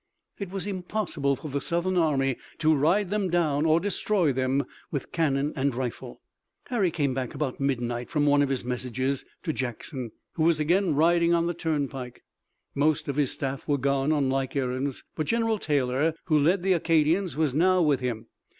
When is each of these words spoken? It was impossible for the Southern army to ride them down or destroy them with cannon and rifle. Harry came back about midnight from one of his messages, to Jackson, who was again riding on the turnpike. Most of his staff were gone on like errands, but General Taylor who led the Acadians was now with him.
It 0.39 0.49
was 0.49 0.65
impossible 0.65 1.35
for 1.35 1.49
the 1.51 1.61
Southern 1.61 1.95
army 1.95 2.37
to 2.57 2.73
ride 2.73 3.11
them 3.11 3.29
down 3.29 3.67
or 3.67 3.79
destroy 3.79 4.33
them 4.33 4.65
with 4.89 5.11
cannon 5.11 5.53
and 5.55 5.75
rifle. 5.75 6.21
Harry 6.69 6.89
came 6.89 7.13
back 7.13 7.35
about 7.35 7.59
midnight 7.59 8.09
from 8.09 8.25
one 8.25 8.41
of 8.41 8.49
his 8.49 8.65
messages, 8.65 9.25
to 9.43 9.53
Jackson, 9.53 10.09
who 10.33 10.43
was 10.43 10.59
again 10.59 10.95
riding 10.95 11.35
on 11.35 11.45
the 11.45 11.53
turnpike. 11.53 12.23
Most 12.73 13.07
of 13.07 13.15
his 13.15 13.29
staff 13.29 13.67
were 13.67 13.77
gone 13.77 14.11
on 14.11 14.27
like 14.27 14.55
errands, 14.55 15.03
but 15.15 15.27
General 15.27 15.59
Taylor 15.59 16.15
who 16.23 16.39
led 16.39 16.63
the 16.63 16.73
Acadians 16.73 17.35
was 17.35 17.53
now 17.53 17.79
with 17.83 17.99
him. 17.99 18.25